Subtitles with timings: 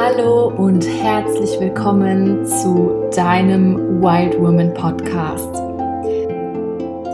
[0.00, 5.52] Hallo und herzlich willkommen zu deinem Wild Woman Podcast.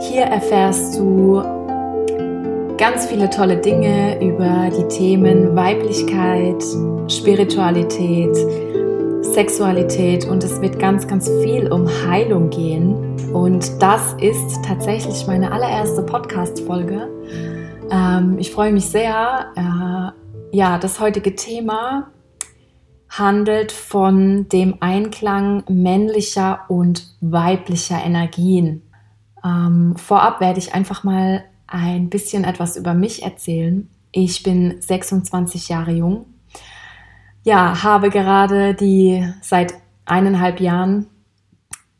[0.07, 1.41] Hier erfährst du
[2.77, 6.63] ganz viele tolle Dinge über die Themen Weiblichkeit,
[7.11, 8.35] Spiritualität,
[9.33, 13.33] Sexualität und es wird ganz, ganz viel um Heilung gehen.
[13.33, 17.09] Und das ist tatsächlich meine allererste Podcast-Folge.
[17.89, 19.47] Ähm, ich freue mich sehr.
[19.55, 22.11] Äh, ja, das heutige Thema
[23.17, 28.81] handelt von dem Einklang männlicher und weiblicher Energien.
[29.43, 33.89] Ähm, vorab werde ich einfach mal ein bisschen etwas über mich erzählen.
[34.11, 36.25] Ich bin 26 Jahre jung.
[37.43, 41.07] Ja, habe gerade die seit eineinhalb Jahren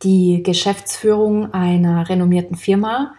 [0.04, 3.14] die Geschäftsführung einer renommierten Firma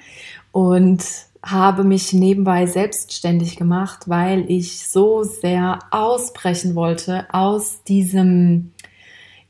[0.52, 1.04] und
[1.42, 8.72] habe mich nebenbei selbstständig gemacht, weil ich so sehr ausbrechen wollte aus diesem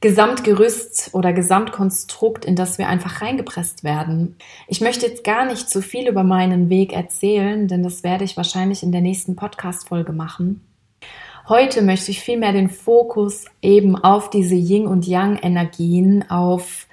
[0.00, 4.36] Gesamtgerüst oder Gesamtkonstrukt, in das wir einfach reingepresst werden.
[4.68, 8.36] Ich möchte jetzt gar nicht zu viel über meinen Weg erzählen, denn das werde ich
[8.36, 10.60] wahrscheinlich in der nächsten Podcast-Folge machen.
[11.48, 16.88] Heute möchte ich vielmehr den Fokus eben auf diese Yin- und Yang-Energien, auf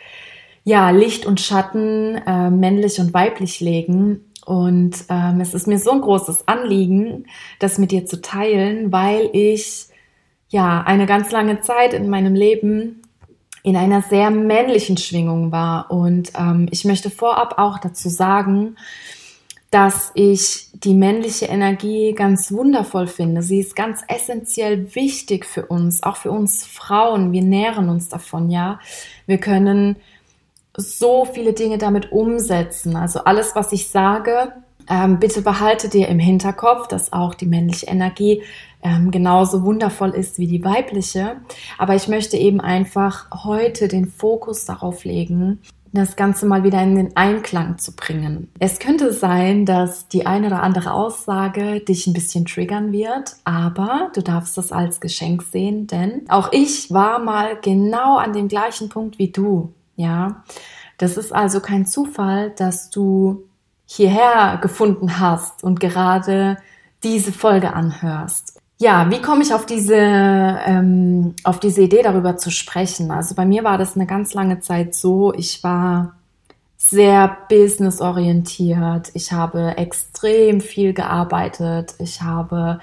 [0.64, 5.92] ja, Licht und Schatten, äh, männlich und weiblich legen und ähm, es ist mir so
[5.92, 7.26] ein großes Anliegen,
[7.60, 9.88] das mit dir zu teilen, weil ich
[10.50, 13.02] ja eine ganz lange Zeit in meinem Leben
[13.64, 15.90] in einer sehr männlichen Schwingung war.
[15.90, 18.76] Und ähm, ich möchte vorab auch dazu sagen,
[19.72, 23.42] dass ich die männliche Energie ganz wundervoll finde.
[23.42, 27.32] Sie ist ganz essentiell wichtig für uns, auch für uns Frauen.
[27.32, 28.80] Wir nähren uns davon, ja.
[29.26, 29.96] Wir können
[30.76, 32.96] so viele Dinge damit umsetzen.
[32.96, 34.54] Also alles, was ich sage,
[34.90, 38.44] ähm, bitte behalte dir im Hinterkopf, dass auch die männliche Energie
[38.82, 41.38] ähm, genauso wundervoll ist wie die weibliche.
[41.78, 45.60] Aber ich möchte eben einfach heute den Fokus darauf legen,
[45.94, 48.52] das Ganze mal wieder in den Einklang zu bringen.
[48.60, 54.12] Es könnte sein, dass die eine oder andere Aussage dich ein bisschen triggern wird, aber
[54.16, 58.90] du darfst das als Geschenk sehen, denn auch ich war mal genau an dem gleichen
[58.90, 59.72] Punkt wie du.
[59.96, 60.44] Ja,
[60.98, 63.44] das ist also kein Zufall, dass du
[63.86, 66.58] hierher gefunden hast und gerade
[67.04, 68.60] diese Folge anhörst.
[68.80, 73.12] Ja, wie komme ich auf diese, ähm, auf diese Idee darüber zu sprechen?
[73.12, 76.16] Also bei mir war das eine ganz lange Zeit so, ich war
[76.78, 82.80] sehr businessorientiert, ich habe extrem viel gearbeitet, ich habe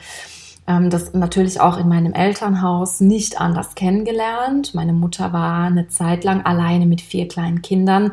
[0.90, 4.74] das natürlich auch in meinem Elternhaus nicht anders kennengelernt.
[4.74, 8.12] Meine Mutter war eine Zeit lang alleine mit vier kleinen Kindern,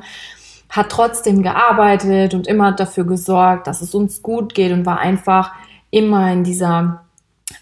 [0.70, 5.54] hat trotzdem gearbeitet und immer dafür gesorgt, dass es uns gut geht und war einfach
[5.92, 7.06] immer in dieser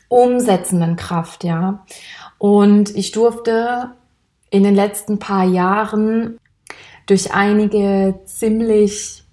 [0.07, 1.85] umsetzenden Kraft, ja.
[2.37, 3.91] Und ich durfte
[4.49, 6.39] in den letzten paar Jahren
[7.05, 9.23] durch einige ziemlich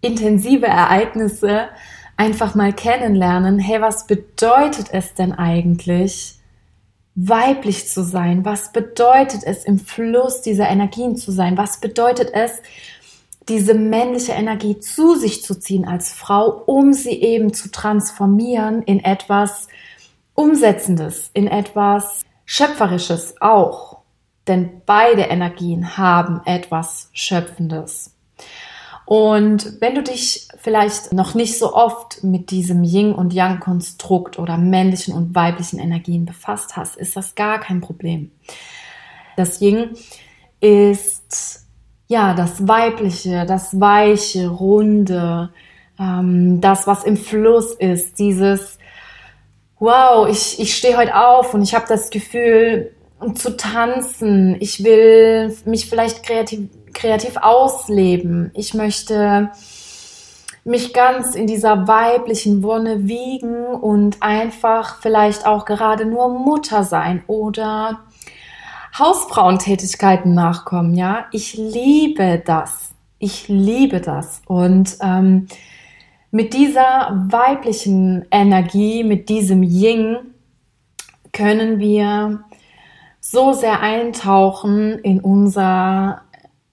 [0.00, 1.68] intensive Ereignisse
[2.20, 6.34] einfach mal kennenlernen, hey, was bedeutet es denn eigentlich,
[7.14, 8.44] weiblich zu sein?
[8.44, 11.56] Was bedeutet es, im Fluss dieser Energien zu sein?
[11.56, 12.60] Was bedeutet es,
[13.48, 19.02] diese männliche Energie zu sich zu ziehen als Frau, um sie eben zu transformieren in
[19.02, 19.68] etwas
[20.34, 24.00] Umsetzendes, in etwas Schöpferisches auch.
[24.46, 28.14] Denn beide Energien haben etwas Schöpfendes.
[29.10, 34.38] Und wenn du dich vielleicht noch nicht so oft mit diesem Yin und Yang Konstrukt
[34.38, 38.30] oder männlichen und weiblichen Energien befasst hast, ist das gar kein Problem.
[39.36, 39.96] Das Yin
[40.60, 41.66] ist
[42.06, 45.50] ja das weibliche, das weiche, runde,
[45.98, 48.78] ähm, das was im Fluss ist, dieses
[49.80, 52.92] Wow, ich, ich stehe heute auf und ich habe das Gefühl
[53.34, 54.56] zu tanzen.
[54.60, 58.50] Ich will mich vielleicht kreativ kreativ ausleben.
[58.54, 59.50] Ich möchte
[60.64, 67.22] mich ganz in dieser weiblichen Wonne wiegen und einfach vielleicht auch gerade nur Mutter sein
[67.26, 68.00] oder
[68.98, 70.94] Hausfrauentätigkeiten nachkommen.
[70.94, 72.90] Ja, ich liebe das.
[73.18, 74.42] Ich liebe das.
[74.46, 75.46] Und ähm,
[76.30, 80.16] mit dieser weiblichen Energie, mit diesem Ying,
[81.32, 82.44] können wir
[83.20, 86.22] so sehr eintauchen in unser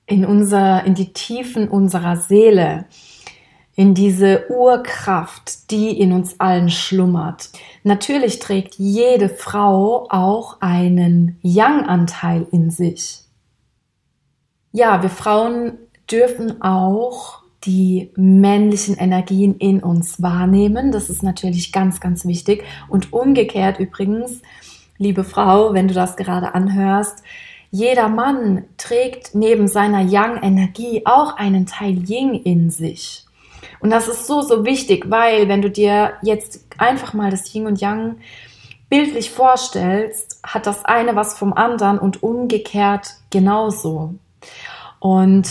[0.08, 2.86] in unser, in die Tiefen unserer Seele,
[3.76, 7.50] in diese Urkraft, die in uns allen schlummert.
[7.84, 13.20] Natürlich trägt jede Frau auch einen Yang-Anteil in sich.
[14.72, 15.78] Ja, wir Frauen
[16.10, 20.92] dürfen auch die männlichen Energien in uns wahrnehmen.
[20.92, 22.64] Das ist natürlich ganz, ganz wichtig.
[22.88, 24.42] Und umgekehrt übrigens
[24.98, 27.24] liebe Frau, wenn du das gerade anhörst,
[27.78, 33.26] jeder Mann trägt neben seiner Yang-Energie auch einen Teil Yin in sich.
[33.80, 37.68] Und das ist so, so wichtig, weil wenn du dir jetzt einfach mal das Yin
[37.68, 38.16] und Yang
[38.90, 44.16] bildlich vorstellst, hat das eine was vom anderen und umgekehrt genauso.
[45.00, 45.48] Und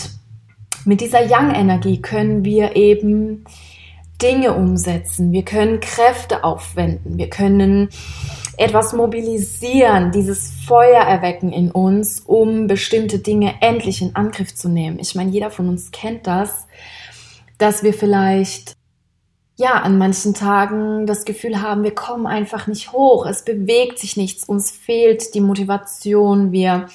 [0.83, 3.45] mit dieser Yang-Energie können wir eben
[4.21, 7.89] Dinge umsetzen, wir können Kräfte aufwenden, wir können
[8.57, 14.97] etwas mobilisieren, dieses Feuer erwecken in uns, um bestimmte Dinge endlich in Angriff zu nehmen.
[14.99, 16.67] Ich meine, jeder von uns kennt das,
[17.59, 18.75] dass wir vielleicht
[19.55, 24.17] ja an manchen Tagen das Gefühl haben, wir kommen einfach nicht hoch, es bewegt sich
[24.17, 26.87] nichts, uns fehlt die Motivation, wir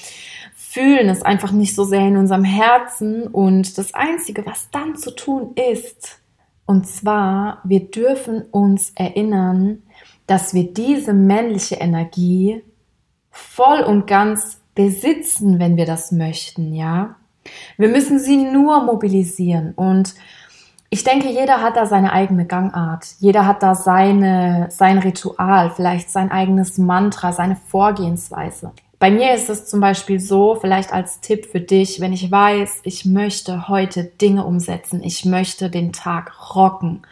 [0.72, 3.26] fühlen es einfach nicht so sehr in unserem Herzen.
[3.26, 6.18] Und das Einzige, was dann zu tun ist,
[6.64, 9.82] und zwar, wir dürfen uns erinnern,
[10.32, 12.64] dass wir diese männliche Energie
[13.30, 17.16] voll und ganz besitzen, wenn wir das möchten, ja.
[17.76, 20.14] Wir müssen sie nur mobilisieren und
[20.88, 23.08] ich denke, jeder hat da seine eigene Gangart.
[23.18, 28.72] Jeder hat da seine, sein Ritual, vielleicht sein eigenes Mantra, seine Vorgehensweise.
[28.98, 32.80] Bei mir ist es zum Beispiel so, vielleicht als Tipp für dich, wenn ich weiß,
[32.84, 37.02] ich möchte heute Dinge umsetzen, ich möchte den Tag rocken.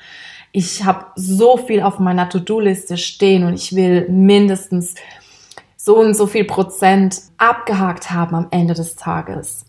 [0.52, 4.94] Ich habe so viel auf meiner To-Do-Liste stehen und ich will mindestens
[5.76, 9.64] so und so viel Prozent abgehakt haben am Ende des Tages.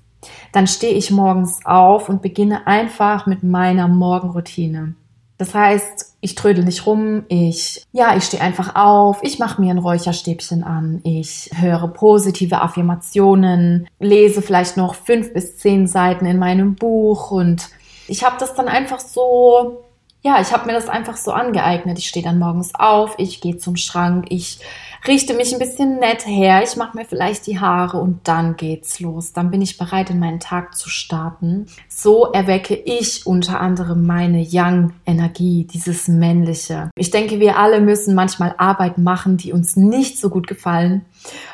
[0.51, 4.95] Dann stehe ich morgens auf und beginne einfach mit meiner Morgenroutine.
[5.37, 9.71] Das heißt, ich trödel nicht rum, ich, ja, ich stehe einfach auf, ich mache mir
[9.71, 16.37] ein Räucherstäbchen an, ich höre positive Affirmationen, lese vielleicht noch fünf bis zehn Seiten in
[16.37, 17.69] meinem Buch und
[18.07, 19.83] ich habe das dann einfach so,
[20.23, 21.97] ja, ich habe mir das einfach so angeeignet.
[21.97, 24.59] Ich stehe dann morgens auf, ich gehe zum Schrank, ich
[25.07, 28.99] richte mich ein bisschen nett her, ich mache mir vielleicht die Haare und dann geht's
[28.99, 29.33] los.
[29.33, 31.65] Dann bin ich bereit, in meinen Tag zu starten.
[31.87, 36.91] So erwecke ich unter anderem meine Yang-Energie, dieses männliche.
[36.95, 41.03] Ich denke, wir alle müssen manchmal Arbeit machen, die uns nicht so gut gefallen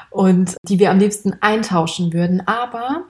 [0.10, 2.46] und die wir am liebsten eintauschen würden.
[2.46, 3.06] Aber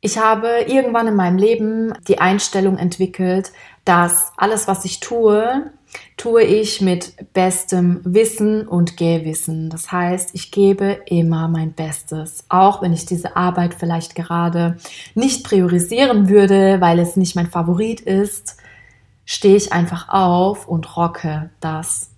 [0.00, 3.52] ich habe irgendwann in meinem Leben die Einstellung entwickelt,
[3.88, 5.70] dass alles, was ich tue,
[6.18, 9.70] tue ich mit bestem Wissen und Gewissen.
[9.70, 14.76] Das heißt, ich gebe immer mein Bestes, auch wenn ich diese Arbeit vielleicht gerade
[15.14, 18.58] nicht priorisieren würde, weil es nicht mein Favorit ist,
[19.24, 22.10] stehe ich einfach auf und rocke das.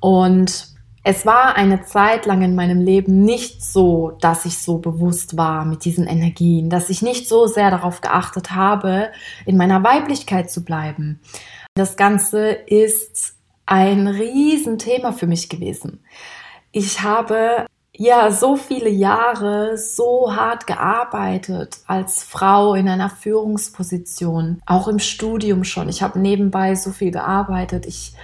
[0.00, 0.69] Und
[1.02, 5.64] es war eine Zeit lang in meinem Leben nicht so, dass ich so bewusst war
[5.64, 9.10] mit diesen Energien, dass ich nicht so sehr darauf geachtet habe,
[9.46, 11.20] in meiner Weiblichkeit zu bleiben.
[11.74, 16.04] Das Ganze ist ein Riesenthema für mich gewesen.
[16.72, 17.66] Ich habe
[17.96, 25.64] ja so viele Jahre so hart gearbeitet als Frau in einer Führungsposition, auch im Studium
[25.64, 25.88] schon.
[25.88, 27.86] Ich habe nebenbei so viel gearbeitet.
[27.86, 28.14] Ich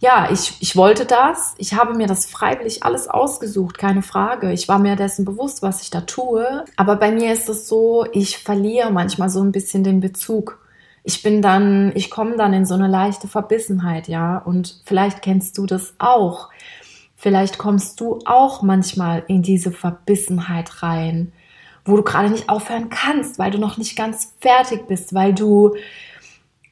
[0.00, 1.54] ja, ich, ich wollte das.
[1.58, 4.52] Ich habe mir das freiwillig alles ausgesucht, keine Frage.
[4.52, 6.64] Ich war mir dessen bewusst, was ich da tue.
[6.76, 10.58] Aber bei mir ist es so, ich verliere manchmal so ein bisschen den Bezug
[11.08, 14.36] ich bin dann, ich komme dann in so eine leichte Verbissenheit, ja.
[14.36, 16.50] Und vielleicht kennst du das auch.
[17.16, 21.32] Vielleicht kommst du auch manchmal in diese Verbissenheit rein,
[21.86, 25.76] wo du gerade nicht aufhören kannst, weil du noch nicht ganz fertig bist, weil du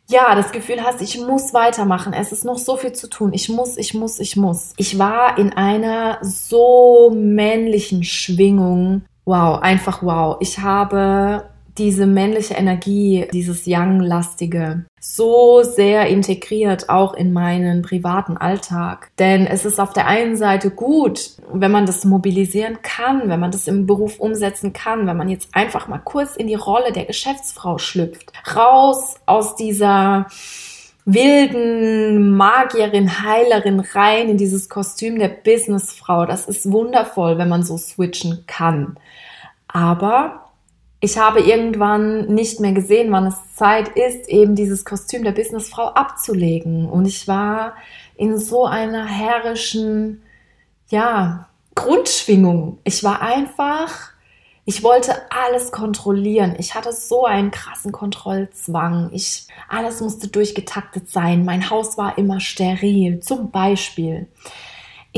[0.09, 2.13] ja das Gefühl hast, ich muss weitermachen.
[2.13, 3.33] Es ist noch so viel zu tun.
[3.33, 4.73] Ich muss, ich muss, ich muss.
[4.77, 9.03] Ich war in einer so männlichen Schwingung.
[9.25, 10.37] Wow, einfach wow.
[10.41, 11.49] Ich habe
[11.79, 19.11] diese männliche Energie, dieses Yang-lastige, so sehr integriert auch in meinen privaten Alltag.
[19.21, 23.53] Denn es ist auf der einen Seite gut, wenn man das mobilisieren kann, wenn man
[23.53, 27.05] das im Beruf umsetzen kann, wenn man jetzt einfach mal kurz in die Rolle der
[27.05, 30.27] Geschäftsfrau schlüpft, raus aus dieser
[31.05, 36.27] wilden Magierin, Heilerin rein in dieses Kostüm der Businessfrau.
[36.27, 38.97] Das ist wundervoll, wenn man so switchen kann.
[39.69, 40.46] Aber
[41.01, 45.89] ich habe irgendwann nicht mehr gesehen, wann es Zeit ist, eben dieses Kostüm der Businessfrau
[45.89, 46.89] abzulegen.
[46.89, 47.75] Und ich war
[48.17, 50.23] in so einer herrischen,
[50.89, 52.79] ja, Grundschwingung.
[52.85, 54.11] Ich war einfach,
[54.65, 56.57] ich wollte alles kontrollieren.
[56.59, 59.11] Ich hatte so einen krassen Kontrollzwang.
[59.13, 61.45] Ich, alles musste durchgetaktet sein.
[61.45, 63.21] Mein Haus war immer steril.
[63.21, 64.29] Zum Beispiel.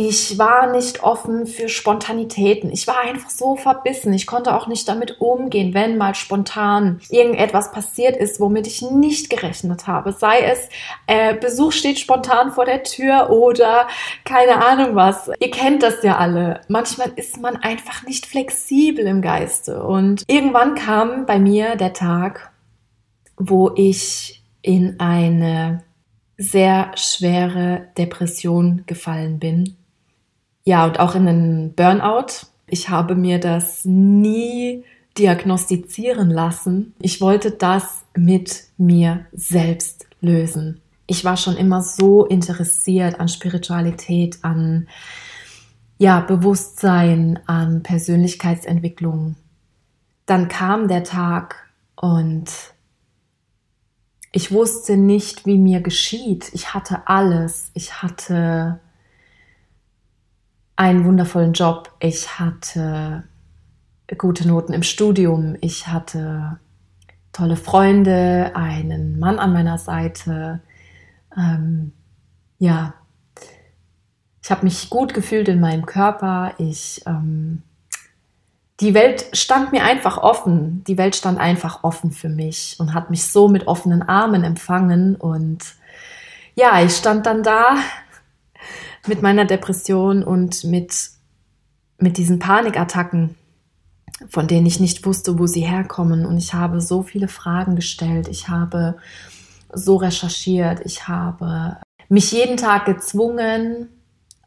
[0.01, 2.71] Ich war nicht offen für Spontanitäten.
[2.71, 4.13] Ich war einfach so verbissen.
[4.13, 9.29] Ich konnte auch nicht damit umgehen, wenn mal spontan irgendetwas passiert ist, womit ich nicht
[9.29, 10.13] gerechnet habe.
[10.13, 10.69] Sei es,
[11.09, 13.89] äh, Besuch steht spontan vor der Tür oder
[14.25, 15.33] keine Ahnung was.
[15.41, 16.61] Ihr kennt das ja alle.
[16.69, 19.83] Manchmal ist man einfach nicht flexibel im Geiste.
[19.83, 22.53] Und irgendwann kam bei mir der Tag,
[23.37, 25.83] wo ich in eine
[26.37, 29.75] sehr schwere Depression gefallen bin
[30.69, 32.47] ja, und auch in einen Burnout.
[32.67, 34.85] Ich habe mir das nie
[35.17, 36.93] diagnostizieren lassen.
[37.01, 40.83] Ich wollte das mit mir selbst lösen.
[41.07, 44.89] Ich war schon immer so interessiert an Spiritualität, an
[45.97, 49.37] ja, Bewusstsein, an Persönlichkeitsentwicklung.
[50.27, 52.53] Dann kam der Tag und
[54.33, 56.51] ich wusste nicht, wie mir geschieht.
[56.53, 57.71] Ich hatte alles.
[57.73, 58.81] Ich hatte
[60.79, 61.91] einen wundervollen Job.
[61.99, 63.25] Ich hatte
[64.17, 65.57] gute Noten im Studium.
[65.61, 66.61] Ich hatte
[67.33, 70.61] tolle Freunde, einen Mann an meiner Seite.
[71.37, 71.93] Ähm,
[72.61, 72.95] ja,
[74.41, 76.55] ich habe mich gut gefühlt in meinem Körper.
[76.59, 77.63] Ich, ähm,
[78.79, 80.85] die Welt stand mir einfach offen.
[80.85, 85.17] Die Welt stand einfach offen für mich und hat mich so mit offenen Armen empfangen.
[85.17, 85.75] Und
[86.55, 87.79] ja, ich stand dann da
[89.09, 91.11] mit meiner Depression und mit,
[91.99, 93.35] mit diesen Panikattacken,
[94.29, 96.27] von denen ich nicht wusste, wo sie herkommen.
[96.27, 98.29] Und ich habe so viele Fragen gestellt.
[98.29, 98.97] Ich habe
[99.73, 100.81] so recherchiert.
[100.85, 103.89] Ich habe mich jeden Tag gezwungen,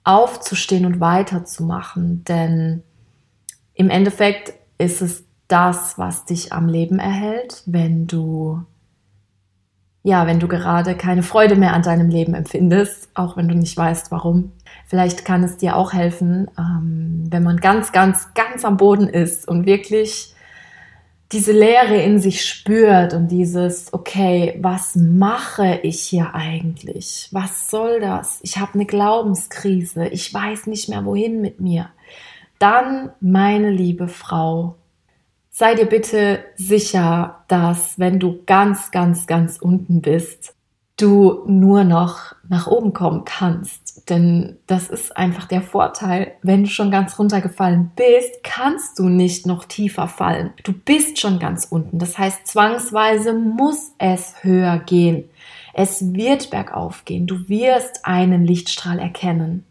[0.03, 2.23] aufzustehen und weiterzumachen.
[2.25, 2.83] Denn
[3.73, 8.63] im Endeffekt ist es das, was dich am Leben erhält, wenn du
[10.03, 13.77] ja, wenn du gerade keine Freude mehr an deinem Leben empfindest, auch wenn du nicht
[13.77, 14.51] weißt, warum.
[14.87, 19.47] Vielleicht kann es dir auch helfen, ähm, wenn man ganz, ganz, ganz am Boden ist
[19.47, 20.35] und wirklich
[21.31, 27.29] diese Leere in sich spürt und dieses, okay, was mache ich hier eigentlich?
[27.31, 28.39] Was soll das?
[28.41, 30.07] Ich habe eine Glaubenskrise.
[30.07, 31.89] Ich weiß nicht mehr, wohin mit mir.
[32.59, 34.75] Dann, meine liebe Frau,
[35.61, 40.55] sei dir bitte sicher, dass wenn du ganz, ganz, ganz unten bist,
[40.97, 44.09] du nur noch nach oben kommen kannst.
[44.09, 46.31] Denn das ist einfach der Vorteil.
[46.41, 50.51] Wenn du schon ganz runtergefallen bist, kannst du nicht noch tiefer fallen.
[50.63, 51.99] Du bist schon ganz unten.
[51.99, 55.25] Das heißt, zwangsweise muss es höher gehen.
[55.75, 57.27] Es wird bergauf gehen.
[57.27, 59.63] Du wirst einen Lichtstrahl erkennen.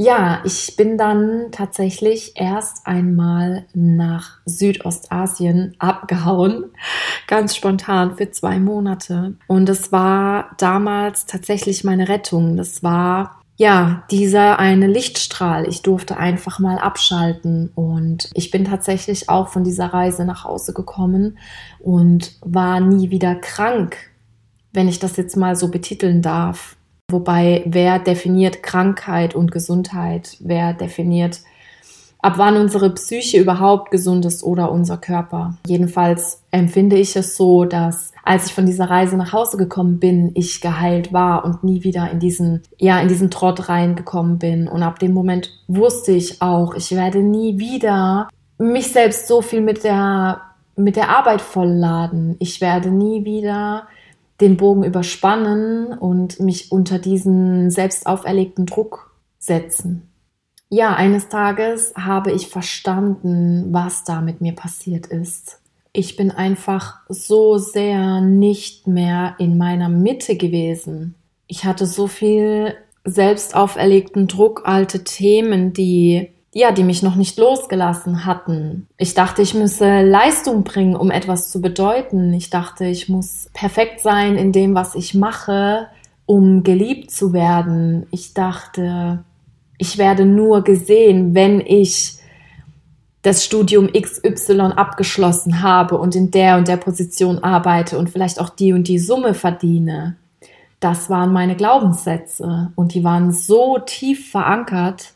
[0.00, 6.66] Ja, ich bin dann tatsächlich erst einmal nach Südostasien abgehauen,
[7.26, 9.34] ganz spontan für zwei Monate.
[9.48, 12.56] Und es war damals tatsächlich meine Rettung.
[12.56, 15.68] Das war ja, dieser eine Lichtstrahl.
[15.68, 20.74] Ich durfte einfach mal abschalten und ich bin tatsächlich auch von dieser Reise nach Hause
[20.74, 21.38] gekommen
[21.80, 23.96] und war nie wieder krank,
[24.72, 26.77] wenn ich das jetzt mal so betiteln darf.
[27.10, 30.36] Wobei, wer definiert Krankheit und Gesundheit?
[30.40, 31.40] Wer definiert,
[32.18, 35.56] ab wann unsere Psyche überhaupt gesund ist oder unser Körper?
[35.66, 40.32] Jedenfalls empfinde ich es so, dass als ich von dieser Reise nach Hause gekommen bin,
[40.34, 44.68] ich geheilt war und nie wieder in diesen, ja, in diesen Trott reingekommen bin.
[44.68, 49.62] Und ab dem Moment wusste ich auch, ich werde nie wieder mich selbst so viel
[49.62, 50.42] mit der,
[50.76, 52.36] mit der Arbeit vollladen.
[52.38, 53.88] Ich werde nie wieder
[54.40, 60.08] den Bogen überspannen und mich unter diesen selbst auferlegten Druck setzen.
[60.70, 65.60] Ja, eines Tages habe ich verstanden, was da mit mir passiert ist.
[65.92, 71.14] Ich bin einfach so sehr nicht mehr in meiner Mitte gewesen.
[71.46, 77.38] Ich hatte so viel selbst auferlegten Druck, alte Themen, die ja, die mich noch nicht
[77.38, 78.88] losgelassen hatten.
[78.96, 82.34] Ich dachte, ich müsse Leistung bringen, um etwas zu bedeuten.
[82.34, 85.86] Ich dachte, ich muss perfekt sein in dem, was ich mache,
[86.26, 88.06] um geliebt zu werden.
[88.10, 89.22] Ich dachte,
[89.78, 92.18] ich werde nur gesehen, wenn ich
[93.22, 98.48] das Studium XY abgeschlossen habe und in der und der Position arbeite und vielleicht auch
[98.48, 100.16] die und die Summe verdiene.
[100.80, 105.12] Das waren meine Glaubenssätze und die waren so tief verankert,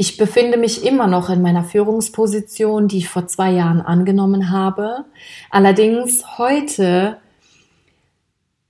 [0.00, 5.04] ich befinde mich immer noch in meiner Führungsposition, die ich vor zwei Jahren angenommen habe.
[5.50, 7.18] Allerdings heute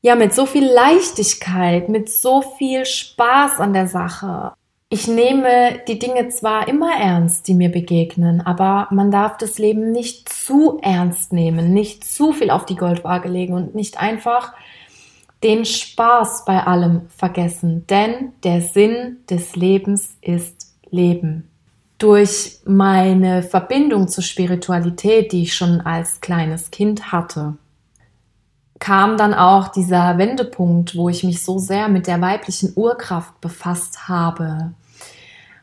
[0.00, 4.54] ja mit so viel Leichtigkeit, mit so viel Spaß an der Sache.
[4.88, 9.92] Ich nehme die Dinge zwar immer ernst, die mir begegnen, aber man darf das Leben
[9.92, 14.54] nicht zu ernst nehmen, nicht zu viel auf die Goldwaage legen und nicht einfach
[15.44, 20.57] den Spaß bei allem vergessen, denn der Sinn des Lebens ist
[20.90, 21.50] Leben.
[21.98, 27.56] Durch meine Verbindung zur Spiritualität, die ich schon als kleines Kind hatte,
[28.78, 34.08] kam dann auch dieser Wendepunkt, wo ich mich so sehr mit der weiblichen Urkraft befasst
[34.08, 34.72] habe,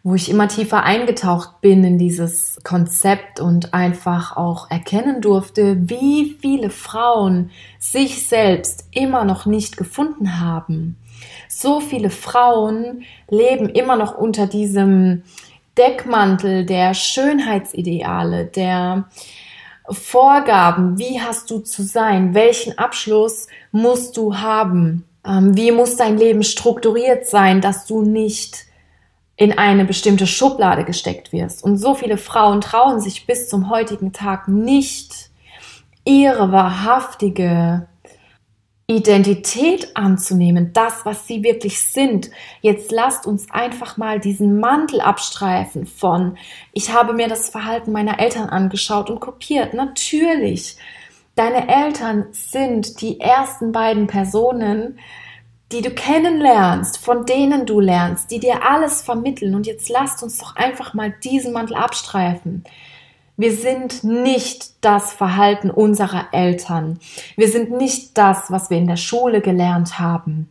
[0.03, 6.38] wo ich immer tiefer eingetaucht bin in dieses Konzept und einfach auch erkennen durfte, wie
[6.39, 10.98] viele Frauen sich selbst immer noch nicht gefunden haben.
[11.48, 15.24] So viele Frauen leben immer noch unter diesem
[15.77, 19.10] Deckmantel der Schönheitsideale, der
[19.89, 26.17] Vorgaben, wie hast du zu sein, welchen Abschluss musst du haben, ähm, wie muss dein
[26.17, 28.65] Leben strukturiert sein, dass du nicht
[29.38, 31.63] in eine bestimmte Schublade gesteckt wirst.
[31.63, 35.29] Und so viele Frauen trauen sich bis zum heutigen Tag nicht,
[36.05, 37.88] ihre wahrhaftige
[38.88, 42.30] Identität anzunehmen, das, was sie wirklich sind.
[42.62, 46.38] Jetzt lasst uns einfach mal diesen Mantel abstreifen von,
[46.72, 49.74] ich habe mir das Verhalten meiner Eltern angeschaut und kopiert.
[49.74, 50.77] Natürlich,
[51.34, 55.00] deine Eltern sind die ersten beiden Personen,
[55.72, 59.56] die du kennenlernst, von denen du lernst, die dir alles vermitteln.
[59.56, 62.63] Und jetzt lasst uns doch einfach mal diesen Mantel abstreifen.
[63.38, 67.00] Wir sind nicht das Verhalten unserer Eltern.
[67.36, 70.50] Wir sind nicht das, was wir in der Schule gelernt haben.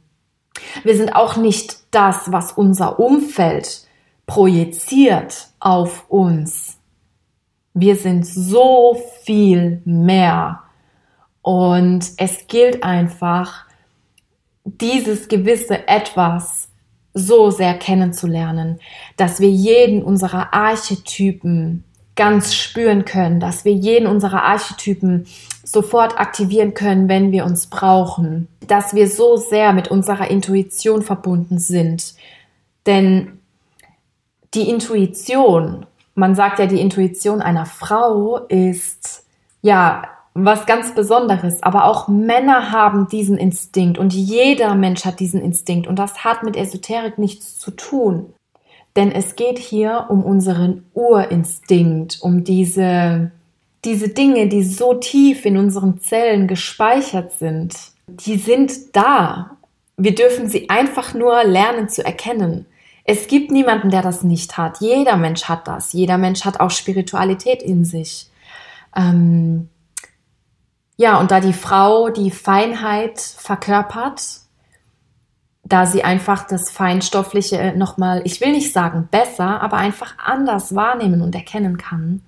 [0.82, 3.86] Wir sind auch nicht das, was unser Umfeld
[4.26, 6.78] projiziert auf uns.
[7.72, 10.60] Wir sind so viel mehr.
[11.42, 13.64] Und es gilt einfach,
[14.64, 16.68] dieses gewisse Etwas
[17.12, 18.80] so sehr kennenzulernen,
[19.16, 21.84] dass wir jeden unserer Archetypen
[22.16, 25.26] ganz spüren können, dass wir jeden unserer Archetypen
[25.64, 31.58] sofort aktivieren können, wenn wir uns brauchen, dass wir so sehr mit unserer Intuition verbunden
[31.58, 32.14] sind.
[32.86, 33.40] Denn
[34.54, 39.24] die Intuition, man sagt ja, die Intuition einer Frau ist
[39.62, 40.04] ja
[40.34, 41.62] was ganz Besonderes.
[41.62, 46.42] Aber auch Männer haben diesen Instinkt und jeder Mensch hat diesen Instinkt und das hat
[46.42, 48.34] mit Esoterik nichts zu tun.
[48.96, 53.32] Denn es geht hier um unseren Urinstinkt, um diese,
[53.84, 57.74] diese Dinge, die so tief in unseren Zellen gespeichert sind.
[58.06, 59.56] Die sind da.
[59.96, 62.66] Wir dürfen sie einfach nur lernen zu erkennen.
[63.04, 64.80] Es gibt niemanden, der das nicht hat.
[64.80, 65.92] Jeder Mensch hat das.
[65.92, 68.30] Jeder Mensch hat auch Spiritualität in sich.
[68.96, 69.68] Ähm,
[70.96, 74.43] ja, und da die Frau die Feinheit verkörpert,
[75.64, 81.22] da sie einfach das Feinstoffliche nochmal, ich will nicht sagen besser, aber einfach anders wahrnehmen
[81.22, 82.22] und erkennen kann,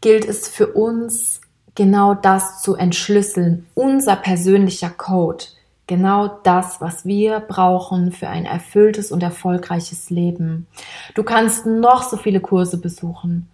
[0.00, 1.40] gilt es für uns
[1.74, 5.44] genau das zu entschlüsseln, unser persönlicher Code,
[5.86, 10.66] genau das, was wir brauchen für ein erfülltes und erfolgreiches Leben.
[11.14, 13.48] Du kannst noch so viele Kurse besuchen.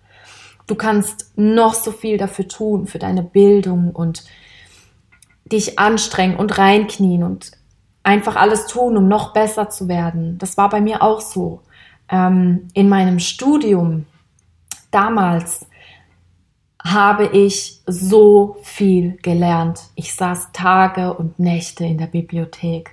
[0.69, 4.25] Du kannst noch so viel dafür tun, für deine Bildung und
[5.45, 7.51] dich anstrengen und reinknien und
[8.03, 10.39] einfach alles tun, um noch besser zu werden.
[10.39, 11.63] Das war bei mir auch so.
[12.09, 14.07] Ähm, in meinem Studium
[14.91, 15.67] damals
[16.85, 19.81] habe ich so viel gelernt.
[19.95, 22.91] Ich saß Tage und Nächte in der Bibliothek.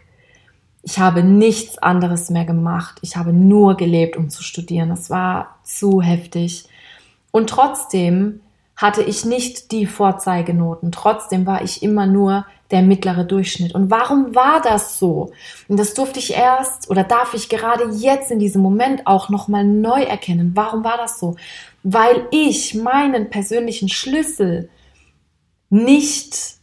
[0.83, 2.99] Ich habe nichts anderes mehr gemacht.
[3.01, 4.89] Ich habe nur gelebt, um zu studieren.
[4.89, 6.65] Das war zu heftig.
[7.31, 8.41] Und trotzdem
[8.75, 10.91] hatte ich nicht die Vorzeigenoten.
[10.91, 13.73] Trotzdem war ich immer nur der mittlere Durchschnitt.
[13.73, 15.31] Und warum war das so?
[15.67, 19.63] Und das durfte ich erst oder darf ich gerade jetzt in diesem Moment auch nochmal
[19.63, 20.51] neu erkennen.
[20.53, 21.35] Warum war das so?
[21.81, 24.69] Weil ich meinen persönlichen Schlüssel
[25.69, 26.57] nicht,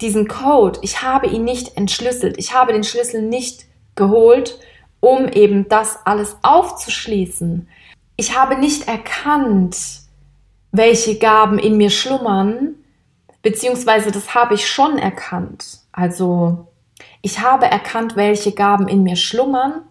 [0.00, 2.36] diesen Code, ich habe ihn nicht entschlüsselt.
[2.38, 4.58] Ich habe den Schlüssel nicht geholt,
[5.00, 7.68] um eben das alles aufzuschließen.
[8.16, 9.76] Ich habe nicht erkannt,
[10.72, 12.76] welche Gaben in mir schlummern,
[13.42, 15.80] beziehungsweise das habe ich schon erkannt.
[15.92, 16.68] Also
[17.22, 19.82] ich habe erkannt, welche Gaben in mir schlummern,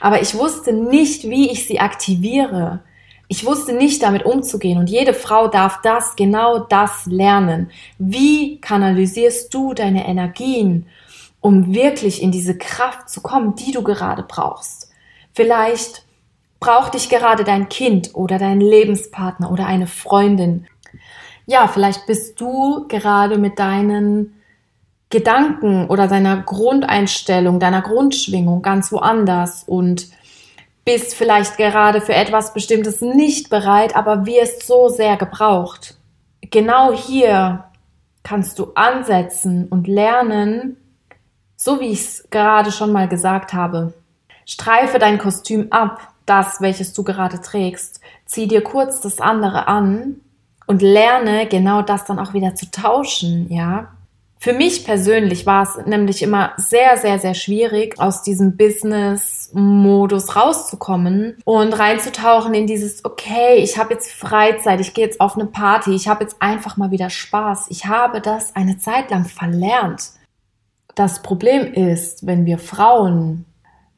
[0.00, 2.80] aber ich wusste nicht, wie ich sie aktiviere.
[3.28, 7.70] Ich wusste nicht damit umzugehen und jede Frau darf das, genau das lernen.
[7.98, 10.86] Wie kanalisierst du deine Energien,
[11.40, 14.90] um wirklich in diese Kraft zu kommen, die du gerade brauchst?
[15.32, 16.04] Vielleicht
[16.58, 20.66] braucht dich gerade dein Kind oder dein Lebenspartner oder eine Freundin.
[21.50, 24.40] Ja, vielleicht bist du gerade mit deinen
[25.08, 30.06] Gedanken oder deiner Grundeinstellung, deiner Grundschwingung ganz woanders und
[30.84, 35.96] bist vielleicht gerade für etwas Bestimmtes nicht bereit, aber wirst so sehr gebraucht.
[36.40, 37.64] Genau hier
[38.22, 40.76] kannst du ansetzen und lernen,
[41.56, 43.92] So wie ich es gerade schon mal gesagt habe.
[44.46, 48.00] Streife dein Kostüm ab, das, welches du gerade trägst.
[48.24, 50.20] Zieh dir kurz das andere an
[50.70, 53.88] und lerne genau das dann auch wieder zu tauschen, ja.
[54.38, 61.36] Für mich persönlich war es nämlich immer sehr, sehr, sehr schwierig, aus diesem Business-Modus rauszukommen
[61.44, 65.92] und reinzutauchen in dieses, okay, ich habe jetzt Freizeit, ich gehe jetzt auf eine Party,
[65.92, 67.66] ich habe jetzt einfach mal wieder Spaß.
[67.70, 70.10] Ich habe das eine Zeit lang verlernt.
[70.94, 73.44] Das Problem ist, wenn wir Frauen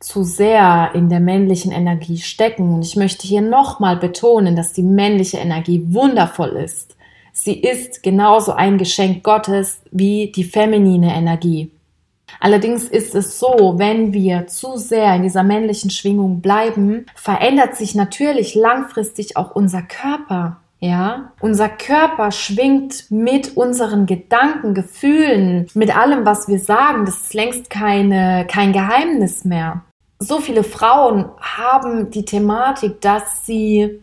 [0.02, 4.82] zu sehr in der männlichen Energie stecken, und ich möchte hier nochmal betonen, dass die
[4.82, 6.92] männliche Energie wundervoll ist,
[7.32, 11.72] Sie ist genauso ein Geschenk Gottes wie die feminine Energie.
[12.40, 17.94] Allerdings ist es so, wenn wir zu sehr in dieser männlichen Schwingung bleiben, verändert sich
[17.94, 20.58] natürlich langfristig auch unser Körper.
[20.80, 27.04] Ja, unser Körper schwingt mit unseren Gedanken, Gefühlen, mit allem, was wir sagen.
[27.04, 29.82] Das ist längst keine, kein Geheimnis mehr.
[30.22, 34.00] So viele Frauen haben die Thematik, dass sie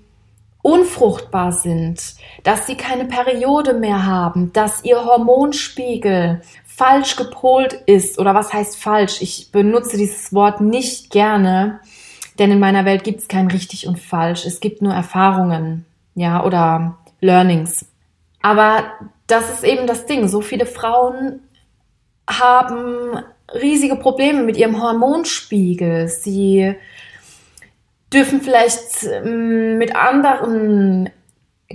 [0.62, 8.36] unfruchtbar sind, dass sie keine Periode mehr haben, dass ihr Hormonspiegel falsch gepolt ist oder
[8.36, 9.22] was heißt falsch?
[9.22, 11.80] Ich benutze dieses Wort nicht gerne,
[12.38, 14.46] denn in meiner Welt gibt es kein richtig und falsch.
[14.46, 17.86] Es gibt nur Erfahrungen, ja, oder Learnings.
[18.42, 18.84] Aber
[19.28, 20.28] das ist eben das Ding.
[20.28, 21.40] So viele Frauen
[22.28, 23.24] haben
[23.54, 26.08] riesige Probleme mit ihrem Hormonspiegel.
[26.08, 26.76] Sie
[28.14, 31.10] dürfen vielleicht ähm, mit anderen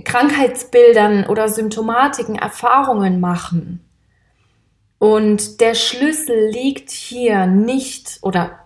[0.03, 3.81] Krankheitsbildern oder Symptomatiken Erfahrungen machen.
[4.97, 8.59] Und der Schlüssel liegt hier nicht oder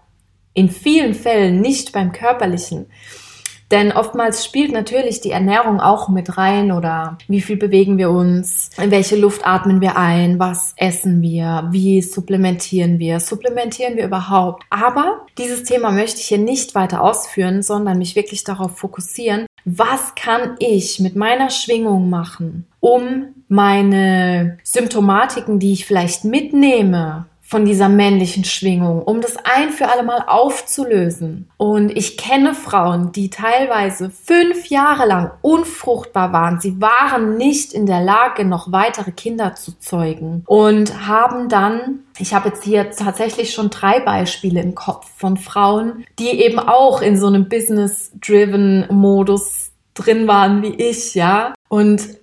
[0.53, 2.87] in vielen Fällen nicht beim körperlichen,
[3.71, 8.71] denn oftmals spielt natürlich die Ernährung auch mit rein oder wie viel bewegen wir uns,
[8.81, 14.63] in welche Luft atmen wir ein, was essen wir, wie supplementieren wir, supplementieren wir überhaupt.
[14.69, 20.15] Aber dieses Thema möchte ich hier nicht weiter ausführen, sondern mich wirklich darauf fokussieren, was
[20.15, 27.89] kann ich mit meiner Schwingung machen, um meine Symptomatiken, die ich vielleicht mitnehme, von dieser
[27.89, 31.49] männlichen Schwingung, um das ein für alle Mal aufzulösen.
[31.57, 36.59] Und ich kenne Frauen, die teilweise fünf Jahre lang unfruchtbar waren.
[36.59, 42.33] Sie waren nicht in der Lage, noch weitere Kinder zu zeugen und haben dann ich
[42.33, 47.17] habe jetzt hier tatsächlich schon drei Beispiele im Kopf von Frauen, die eben auch in
[47.17, 51.53] so einem Business-driven Modus drin waren wie ich, ja.
[51.69, 52.18] Und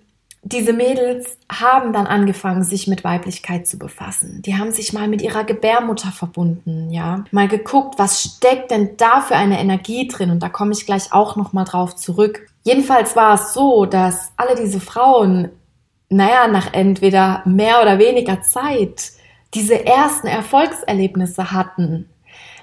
[0.48, 4.42] diese Mädels haben dann angefangen, sich mit Weiblichkeit zu befassen.
[4.42, 9.20] Die haben sich mal mit ihrer Gebärmutter verbunden, ja, mal geguckt, was steckt denn da
[9.22, 10.30] für eine Energie drin?
[10.30, 12.46] Und da komme ich gleich auch noch mal drauf zurück.
[12.62, 15.48] Jedenfalls war es so, dass alle diese Frauen,
[16.10, 19.10] naja, nach entweder mehr oder weniger Zeit
[19.52, 22.08] diese ersten Erfolgserlebnisse hatten,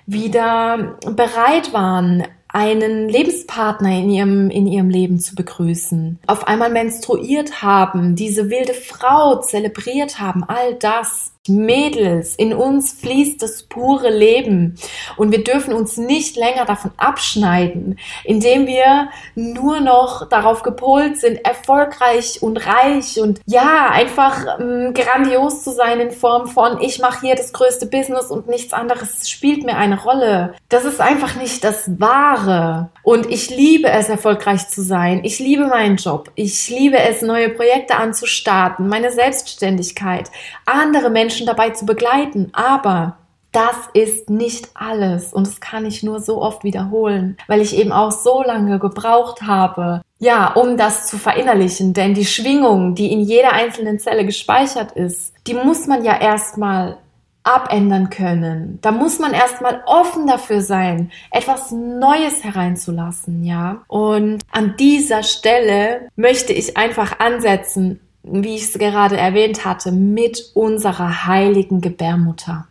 [0.06, 7.62] wieder bereit waren, einen Lebenspartner in ihrem, in ihrem Leben zu begrüßen, auf einmal menstruiert
[7.62, 14.78] haben, diese wilde Frau zelebriert haben, all das Mädels, in uns fließt das pure Leben
[15.18, 21.44] und wir dürfen uns nicht länger davon abschneiden, indem wir nur noch darauf gepolt sind,
[21.44, 27.28] erfolgreich und reich und ja, einfach ähm, grandios zu sein in Form von ich mache
[27.28, 30.54] hier das größte Business und nichts anderes spielt mir eine Rolle.
[30.70, 35.22] Das ist einfach nicht das Wahre und ich liebe es, erfolgreich zu sein.
[35.26, 36.32] Ich liebe meinen Job.
[36.36, 40.32] Ich liebe es, neue Projekte anzustarten, meine Selbstständigkeit,
[40.66, 42.50] andere Menschen Menschen dabei zu begleiten.
[42.54, 43.18] Aber
[43.52, 47.92] das ist nicht alles und das kann ich nur so oft wiederholen, weil ich eben
[47.92, 51.94] auch so lange gebraucht habe, ja, um das zu verinnerlichen.
[51.94, 56.98] Denn die Schwingung, die in jeder einzelnen Zelle gespeichert ist, die muss man ja erstmal
[57.44, 58.78] abändern können.
[58.82, 63.82] Da muss man erstmal offen dafür sein, etwas Neues hereinzulassen, ja.
[63.88, 70.52] Und an dieser Stelle möchte ich einfach ansetzen, wie ich es gerade erwähnt hatte, mit
[70.54, 72.68] unserer heiligen Gebärmutter.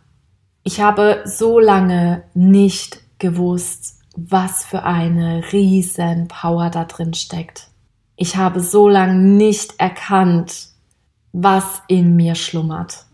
[0.63, 7.67] Ich habe so lange nicht gewusst, was für eine riesen Power da drin steckt.
[8.15, 10.69] Ich habe so lange nicht erkannt,
[11.31, 13.05] was in mir schlummert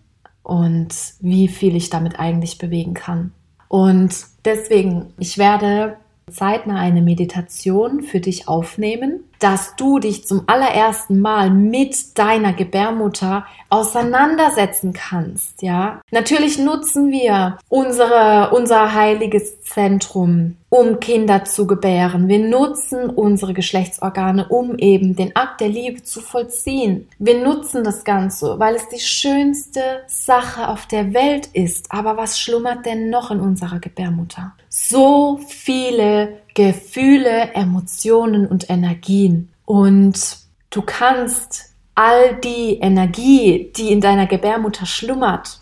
[0.44, 3.32] und wie viel ich damit eigentlich bewegen kann.
[3.70, 5.98] Und deswegen, ich werde
[6.32, 13.46] zeitnah eine Meditation für dich aufnehmen, dass du dich zum allerersten Mal mit deiner Gebärmutter
[13.70, 16.02] auseinandersetzen kannst, ja.
[16.12, 22.28] Natürlich nutzen wir unsere, unser heiliges Zentrum, um Kinder zu gebären.
[22.28, 27.08] Wir nutzen unsere Geschlechtsorgane, um eben den Akt der Liebe zu vollziehen.
[27.18, 31.92] Wir nutzen das Ganze, weil es die schönste Sache auf der Welt ist.
[31.92, 34.54] Aber was schlummert denn noch in unserer Gebärmutter?
[34.70, 39.50] So viele Gefühle, Emotionen und Energien.
[39.66, 40.38] Und
[40.70, 45.60] du kannst all die Energie, die in deiner Gebärmutter schlummert,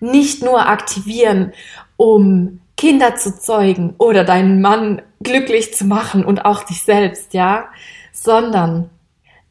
[0.00, 1.52] nicht nur aktivieren,
[1.96, 7.68] um Kinder zu zeugen oder deinen Mann glücklich zu machen und auch dich selbst, ja,
[8.12, 8.90] sondern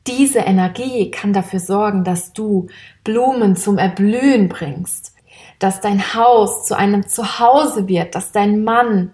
[0.08, 2.68] diese Energie kann dafür sorgen, dass du
[3.04, 5.15] Blumen zum Erblühen bringst,
[5.60, 9.14] dass dein Haus zu einem Zuhause wird, dass dein Mann,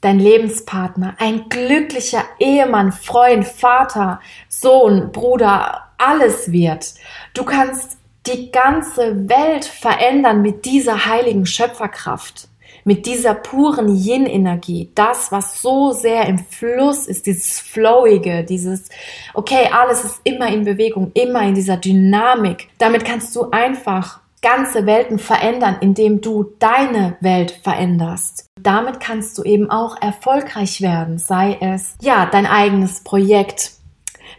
[0.00, 6.94] dein Lebenspartner, ein glücklicher Ehemann, Freund, Vater, Sohn, Bruder, alles wird.
[7.34, 12.48] Du kannst die ganze Welt verändern mit dieser heiligen Schöpferkraft
[12.84, 18.88] mit dieser puren Yin-Energie, das, was so sehr im Fluss ist, dieses Flowige, dieses,
[19.34, 22.68] okay, alles ist immer in Bewegung, immer in dieser Dynamik.
[22.78, 28.46] Damit kannst du einfach ganze Welten verändern, indem du deine Welt veränderst.
[28.60, 33.72] Damit kannst du eben auch erfolgreich werden, sei es ja dein eigenes Projekt,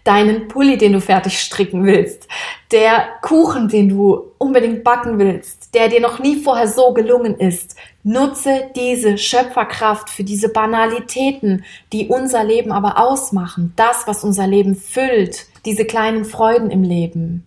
[0.04, 2.28] deinen Pulli, den du fertig stricken willst,
[2.72, 7.76] der Kuchen, den du unbedingt backen willst, der dir noch nie vorher so gelungen ist.
[8.04, 11.64] Nutze diese Schöpferkraft für diese Banalitäten,
[11.94, 17.46] die unser Leben aber ausmachen, das, was unser Leben füllt, diese kleinen Freuden im Leben.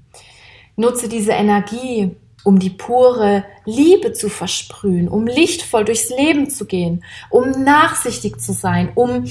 [0.76, 7.02] Nutze diese Energie, um die pure Liebe zu versprühen, um lichtvoll durchs Leben zu gehen,
[7.28, 9.24] um nachsichtig zu sein, um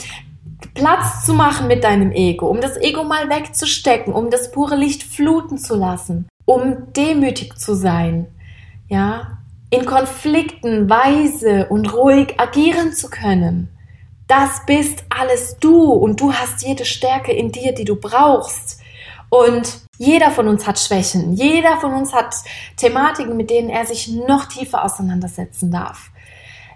[0.73, 5.03] Platz zu machen mit deinem Ego, um das Ego mal wegzustecken, um das pure Licht
[5.03, 8.27] fluten zu lassen, um demütig zu sein,
[8.89, 9.37] ja,
[9.69, 13.69] in Konflikten weise und ruhig agieren zu können.
[14.27, 18.81] Das bist alles du und du hast jede Stärke in dir, die du brauchst.
[19.29, 22.35] Und jeder von uns hat Schwächen, jeder von uns hat
[22.77, 26.11] Thematiken, mit denen er sich noch tiefer auseinandersetzen darf,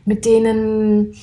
[0.05, 1.15] mit denen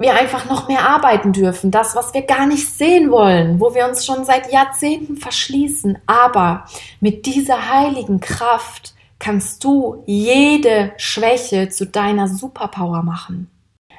[0.00, 1.70] wir einfach noch mehr arbeiten dürfen.
[1.70, 5.98] Das, was wir gar nicht sehen wollen, wo wir uns schon seit Jahrzehnten verschließen.
[6.06, 6.64] Aber
[7.00, 13.50] mit dieser heiligen Kraft kannst du jede Schwäche zu deiner Superpower machen.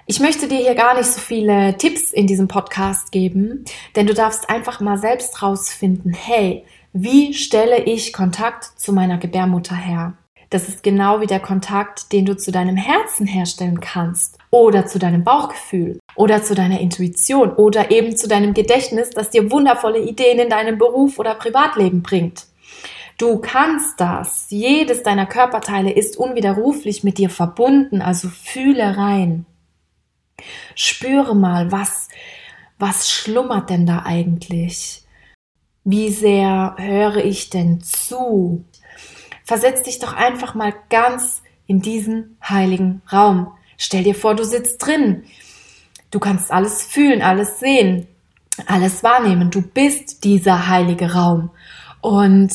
[0.07, 3.63] Ich möchte dir hier gar nicht so viele Tipps in diesem Podcast geben,
[3.95, 9.75] denn du darfst einfach mal selbst rausfinden, hey, wie stelle ich Kontakt zu meiner Gebärmutter
[9.75, 10.13] her?
[10.49, 14.99] Das ist genau wie der Kontakt, den du zu deinem Herzen herstellen kannst oder zu
[14.99, 20.39] deinem Bauchgefühl oder zu deiner Intuition oder eben zu deinem Gedächtnis, das dir wundervolle Ideen
[20.39, 22.47] in deinem Beruf oder Privatleben bringt.
[23.17, 24.47] Du kannst das.
[24.49, 29.45] Jedes deiner Körperteile ist unwiderruflich mit dir verbunden, also fühle rein.
[30.75, 32.09] Spüre mal, was,
[32.77, 35.05] was schlummert denn da eigentlich?
[35.83, 38.63] Wie sehr höre ich denn zu?
[39.43, 43.51] Versetz dich doch einfach mal ganz in diesen heiligen Raum.
[43.77, 45.23] Stell dir vor, du sitzt drin.
[46.11, 48.07] Du kannst alles fühlen, alles sehen,
[48.67, 49.49] alles wahrnehmen.
[49.49, 51.49] Du bist dieser heilige Raum.
[52.01, 52.53] Und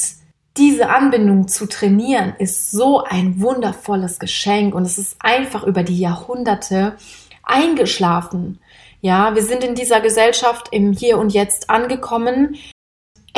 [0.56, 5.98] diese Anbindung zu trainieren ist so ein wundervolles Geschenk und es ist einfach über die
[5.98, 6.96] Jahrhunderte
[7.42, 8.60] eingeschlafen.
[9.00, 12.56] Ja, wir sind in dieser Gesellschaft im Hier und Jetzt angekommen.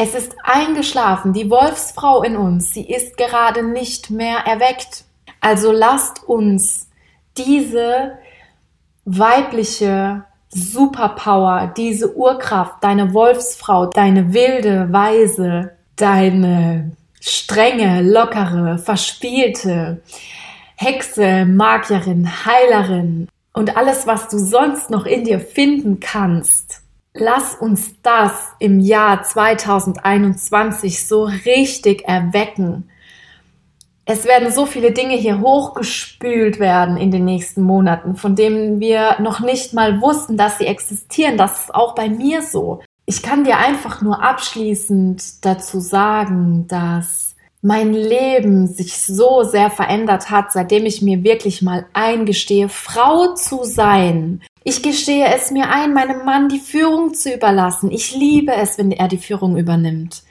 [0.00, 1.32] Es ist eingeschlafen.
[1.32, 5.02] Die Wolfsfrau in uns, sie ist gerade nicht mehr erweckt.
[5.40, 6.88] Also lasst uns
[7.36, 8.16] diese
[9.04, 20.00] weibliche Superpower, diese Urkraft, deine Wolfsfrau, deine wilde Weise, deine strenge, lockere, verspielte
[20.76, 26.82] Hexe, Magierin, Heilerin und alles, was du sonst noch in dir finden kannst,
[27.14, 32.88] Lass uns das im Jahr 2021 so richtig erwecken.
[34.04, 39.20] Es werden so viele Dinge hier hochgespült werden in den nächsten Monaten, von denen wir
[39.20, 41.36] noch nicht mal wussten, dass sie existieren.
[41.36, 42.80] Das ist auch bei mir so.
[43.04, 47.27] Ich kann dir einfach nur abschließend dazu sagen, dass
[47.60, 53.64] mein Leben sich so sehr verändert hat, seitdem ich mir wirklich mal eingestehe, Frau zu
[53.64, 54.42] sein.
[54.62, 57.90] Ich gestehe es mir ein, meinem Mann die Führung zu überlassen.
[57.90, 60.22] Ich liebe es, wenn er die Führung übernimmt.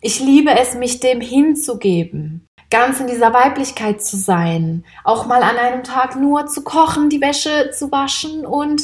[0.00, 2.46] Ich liebe es, mich dem hinzugeben.
[2.70, 4.84] Ganz in dieser Weiblichkeit zu sein.
[5.04, 8.82] Auch mal an einem Tag nur zu kochen, die Wäsche zu waschen und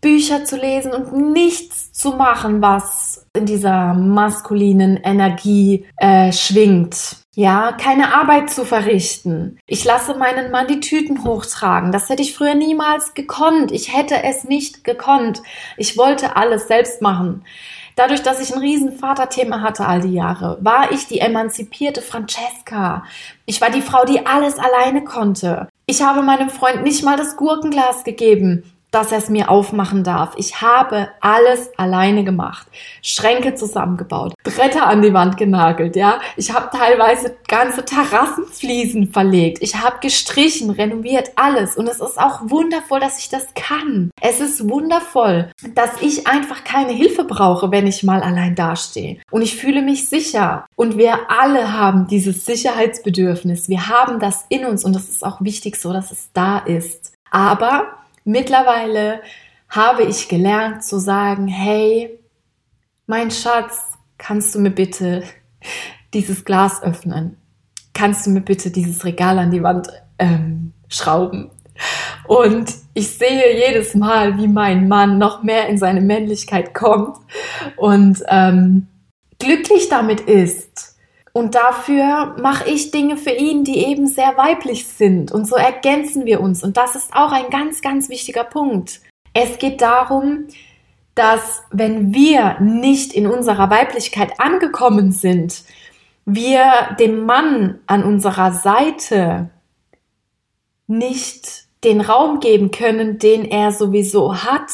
[0.00, 7.16] Bücher zu lesen und nichts zu machen, was in dieser maskulinen Energie äh, schwingt.
[7.34, 9.60] Ja, keine Arbeit zu verrichten.
[9.66, 11.92] Ich lasse meinen Mann die Tüten hochtragen.
[11.92, 13.70] Das hätte ich früher niemals gekonnt.
[13.70, 15.42] Ich hätte es nicht gekonnt.
[15.76, 17.44] Ich wollte alles selbst machen.
[17.94, 23.04] Dadurch, dass ich ein riesen Vaterthema hatte all die Jahre, war ich die emanzipierte Francesca.
[23.46, 25.68] Ich war die Frau, die alles alleine konnte.
[25.86, 30.32] Ich habe meinem Freund nicht mal das Gurkenglas gegeben dass er es mir aufmachen darf.
[30.36, 32.66] Ich habe alles alleine gemacht.
[33.02, 36.20] Schränke zusammengebaut, Bretter an die Wand genagelt, ja.
[36.36, 39.62] Ich habe teilweise ganze Terrassenfliesen verlegt.
[39.62, 41.76] Ich habe gestrichen, renoviert, alles.
[41.76, 44.10] Und es ist auch wundervoll, dass ich das kann.
[44.20, 49.18] Es ist wundervoll, dass ich einfach keine Hilfe brauche, wenn ich mal allein dastehe.
[49.30, 50.66] Und ich fühle mich sicher.
[50.76, 53.68] Und wir alle haben dieses Sicherheitsbedürfnis.
[53.68, 57.12] Wir haben das in uns und es ist auch wichtig so, dass es da ist.
[57.30, 57.98] Aber
[58.28, 59.22] Mittlerweile
[59.70, 62.20] habe ich gelernt zu sagen, hey,
[63.06, 65.22] mein Schatz, kannst du mir bitte
[66.12, 67.38] dieses Glas öffnen?
[67.94, 69.88] Kannst du mir bitte dieses Regal an die Wand
[70.18, 71.50] ähm, schrauben?
[72.26, 77.16] Und ich sehe jedes Mal, wie mein Mann noch mehr in seine Männlichkeit kommt
[77.78, 78.88] und ähm,
[79.38, 80.67] glücklich damit ist
[81.38, 85.30] und dafür mache ich Dinge für ihn, die eben sehr weiblich sind.
[85.30, 86.64] Und so ergänzen wir uns.
[86.64, 89.00] Und das ist auch ein ganz, ganz wichtiger Punkt.
[89.34, 90.48] Es geht darum,
[91.14, 95.62] dass wenn wir nicht in unserer Weiblichkeit angekommen sind,
[96.24, 99.50] wir dem Mann an unserer Seite
[100.88, 104.72] nicht den Raum geben können, den er sowieso hat,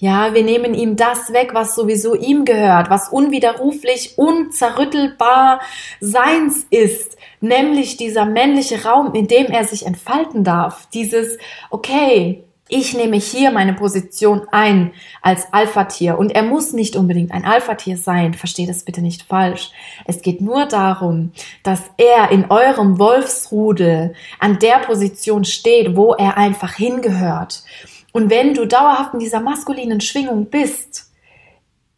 [0.00, 5.60] ja, wir nehmen ihm das weg, was sowieso ihm gehört, was unwiderruflich, unzerrüttelbar
[6.00, 10.88] seins ist, nämlich dieser männliche Raum, in dem er sich entfalten darf.
[10.94, 11.36] Dieses,
[11.68, 17.44] okay, ich nehme hier meine Position ein als Alpha-Tier und er muss nicht unbedingt ein
[17.44, 19.70] Alpha-Tier sein, versteht das bitte nicht falsch.
[20.06, 21.32] Es geht nur darum,
[21.62, 27.64] dass er in eurem Wolfsrudel an der Position steht, wo er einfach hingehört.
[28.12, 31.10] Und wenn du dauerhaft in dieser maskulinen Schwingung bist,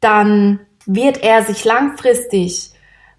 [0.01, 2.71] dann wird er sich langfristig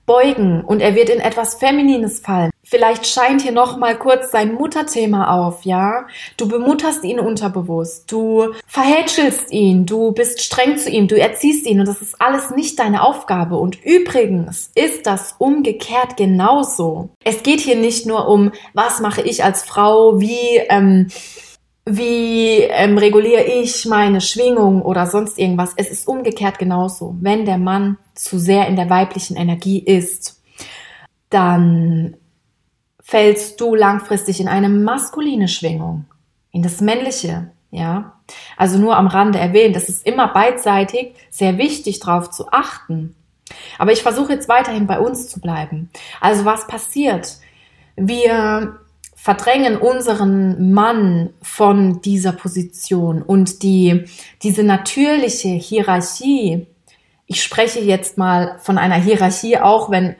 [0.06, 2.51] beugen und er wird in etwas Feminines fallen.
[2.65, 6.08] Vielleicht scheint hier noch mal kurz sein Mutterthema auf, ja?
[6.38, 11.79] Du bemutterst ihn unterbewusst, du verhätschelst ihn, du bist streng zu ihm, du erziehst ihn
[11.79, 13.58] und das ist alles nicht deine Aufgabe.
[13.58, 17.10] Und übrigens ist das umgekehrt genauso.
[17.23, 21.10] Es geht hier nicht nur um, was mache ich als Frau, wie ähm,
[21.85, 25.73] wie ähm, reguliere ich meine Schwingung oder sonst irgendwas.
[25.75, 27.15] Es ist umgekehrt genauso.
[27.19, 30.41] Wenn der Mann zu sehr in der weiblichen Energie ist,
[31.29, 32.15] dann
[33.01, 36.05] fällst du langfristig in eine maskuline Schwingung,
[36.51, 38.13] in das männliche, ja.
[38.55, 43.15] Also nur am Rande erwähnt, es ist immer beidseitig sehr wichtig darauf zu achten.
[43.77, 45.89] Aber ich versuche jetzt weiterhin bei uns zu bleiben.
[46.21, 47.37] Also was passiert?
[47.95, 48.79] Wir
[49.23, 54.03] verdrängen unseren Mann von dieser Position und die,
[54.41, 56.67] diese natürliche Hierarchie,
[57.25, 60.17] ich spreche jetzt mal von einer Hierarchie, auch wenn,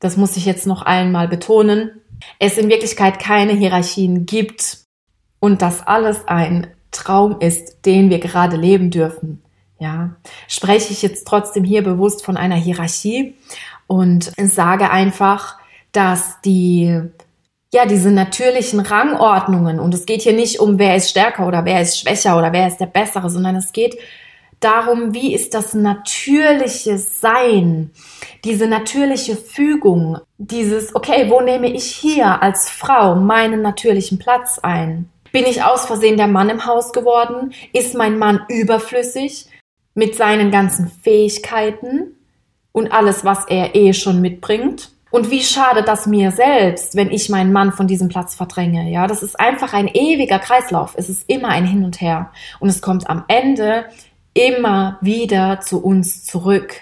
[0.00, 2.00] das muss ich jetzt noch einmal betonen,
[2.40, 4.78] es in Wirklichkeit keine Hierarchien gibt
[5.38, 9.44] und das alles ein Traum ist, den wir gerade leben dürfen.
[9.78, 10.16] Ja,
[10.48, 13.36] spreche ich jetzt trotzdem hier bewusst von einer Hierarchie
[13.86, 15.56] und sage einfach,
[15.92, 17.00] dass die
[17.72, 19.78] ja, diese natürlichen Rangordnungen.
[19.78, 22.66] Und es geht hier nicht um, wer ist stärker oder wer ist schwächer oder wer
[22.66, 23.96] ist der Bessere, sondern es geht
[24.58, 27.90] darum, wie ist das natürliche Sein,
[28.44, 35.08] diese natürliche Fügung, dieses, okay, wo nehme ich hier als Frau meinen natürlichen Platz ein?
[35.32, 37.54] Bin ich aus Versehen der Mann im Haus geworden?
[37.72, 39.46] Ist mein Mann überflüssig
[39.94, 42.16] mit seinen ganzen Fähigkeiten
[42.72, 44.90] und alles, was er eh schon mitbringt?
[45.10, 48.90] Und wie schade das mir selbst, wenn ich meinen Mann von diesem Platz verdränge.
[48.90, 50.94] Ja, das ist einfach ein ewiger Kreislauf.
[50.96, 52.30] Es ist immer ein Hin und Her.
[52.60, 53.86] Und es kommt am Ende
[54.34, 56.74] immer wieder zu uns zurück.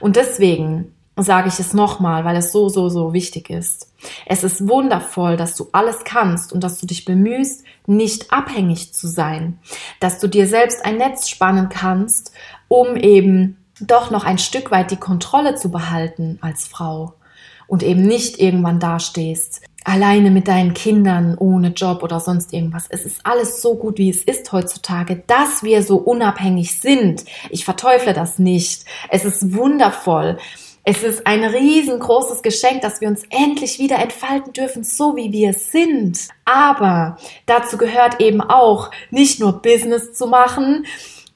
[0.00, 3.92] Und deswegen sage ich es nochmal, weil es so, so, so wichtig ist.
[4.26, 9.06] Es ist wundervoll, dass du alles kannst und dass du dich bemühst, nicht abhängig zu
[9.06, 9.58] sein.
[10.00, 12.32] Dass du dir selbst ein Netz spannen kannst,
[12.68, 17.14] um eben doch noch ein Stück weit die Kontrolle zu behalten als Frau
[17.66, 22.86] und eben nicht irgendwann dastehst, alleine mit deinen Kindern, ohne Job oder sonst irgendwas.
[22.88, 27.24] Es ist alles so gut, wie es ist heutzutage, dass wir so unabhängig sind.
[27.50, 28.84] Ich verteufle das nicht.
[29.10, 30.38] Es ist wundervoll.
[30.86, 35.54] Es ist ein riesengroßes Geschenk, dass wir uns endlich wieder entfalten dürfen, so wie wir
[35.54, 36.28] sind.
[36.44, 37.16] Aber
[37.46, 40.84] dazu gehört eben auch, nicht nur Business zu machen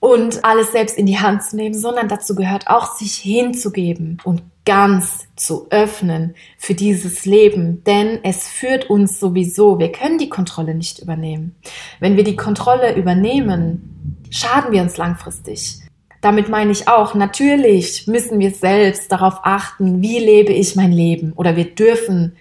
[0.01, 4.43] und alles selbst in die Hand zu nehmen, sondern dazu gehört auch, sich hinzugeben und
[4.65, 9.79] ganz zu öffnen für dieses Leben, denn es führt uns sowieso.
[9.79, 11.57] Wir können die Kontrolle nicht übernehmen.
[12.01, 15.81] Wenn wir die Kontrolle übernehmen, schaden wir uns langfristig.
[16.21, 21.33] Damit meine ich auch, natürlich müssen wir selbst darauf achten, wie lebe ich mein Leben
[21.35, 22.37] oder wir dürfen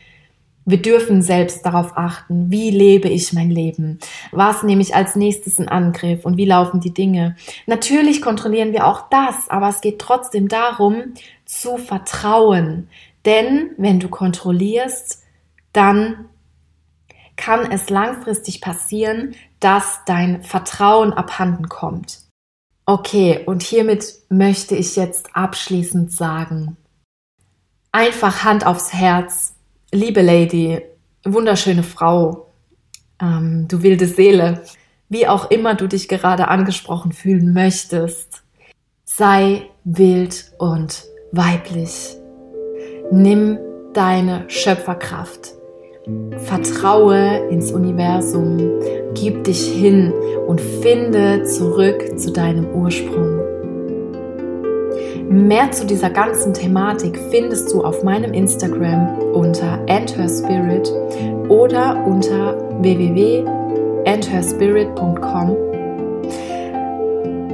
[0.68, 3.99] wir dürfen selbst darauf achten, wie lebe ich mein Leben?
[4.32, 7.38] Was nehme ich als nächstes in Angriff und wie laufen die Dinge?
[7.68, 11.13] Natürlich kontrollieren wir auch das, aber es geht trotzdem darum,
[11.45, 12.89] zu vertrauen.
[13.24, 15.24] Denn wenn du kontrollierst,
[15.72, 16.26] dann
[17.38, 22.20] kann es langfristig passieren, dass dein Vertrauen abhanden kommt.
[22.86, 26.76] Okay, und hiermit möchte ich jetzt abschließend sagen,
[27.93, 29.56] einfach Hand aufs Herz,
[29.91, 30.81] liebe Lady,
[31.23, 32.47] wunderschöne Frau,
[33.21, 34.63] ähm, du wilde Seele,
[35.09, 38.43] wie auch immer du dich gerade angesprochen fühlen möchtest,
[39.05, 42.17] sei wild und weiblich.
[43.11, 43.57] Nimm
[43.93, 45.53] deine Schöpferkraft.
[46.45, 48.57] Vertraue ins Universum,
[49.13, 50.13] gib dich hin
[50.47, 53.36] und finde zurück zu deinem Ursprung.
[55.30, 60.89] Mehr zu dieser ganzen Thematik findest du auf meinem Instagram unter entherspirit
[61.49, 65.57] oder unter www.entherspirit.com.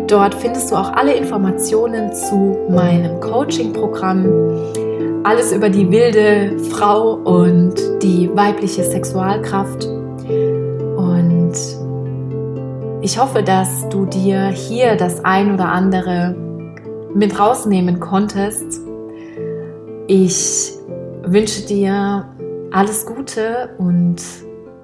[0.08, 7.74] Dort findest du auch alle Informationen zu meinem Coaching-Programm, alles über die wilde Frau und
[8.04, 9.86] die weibliche Sexualkraft.
[9.86, 11.54] Und
[13.02, 16.36] ich hoffe, dass du dir hier das ein oder andere
[17.16, 18.82] mit rausnehmen konntest.
[20.08, 20.74] Ich
[21.26, 22.28] wünsche dir
[22.72, 24.18] alles Gute und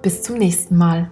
[0.02, 1.12] bis zum nächsten Mal.